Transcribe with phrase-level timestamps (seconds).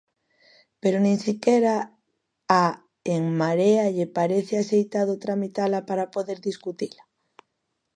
[0.81, 1.75] ¿Pero nin sequera
[2.61, 2.63] a
[3.15, 7.03] En Marea lle parece axeitado tramitala para poder discutila?